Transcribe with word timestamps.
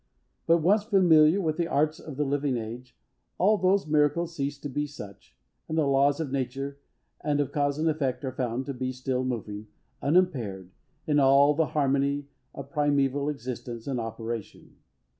But, 0.47 0.63
once 0.63 0.81
familiar 0.83 1.39
with 1.39 1.57
the 1.57 1.67
arts 1.67 1.99
of 1.99 2.17
the 2.17 2.25
living 2.25 2.57
age, 2.57 2.97
all 3.37 3.59
those 3.59 3.85
miracles 3.85 4.35
cease 4.35 4.57
to 4.61 4.67
be 4.67 4.87
such, 4.87 5.37
and 5.69 5.77
the 5.77 5.85
laws 5.85 6.19
of 6.19 6.31
nature, 6.31 6.79
and 7.23 7.39
of 7.39 7.51
cause 7.51 7.77
and 7.77 7.87
effect, 7.87 8.25
are 8.25 8.31
found 8.31 8.65
to 8.65 8.73
be 8.73 8.91
still 8.93 9.23
moving, 9.23 9.67
unimpaired, 10.01 10.71
in 11.05 11.19
all 11.19 11.53
the 11.53 11.67
harmony 11.77 12.25
of 12.55 12.71
primeval 12.71 13.29
existence 13.29 13.85
and 13.85 13.99
operation. 13.99 14.77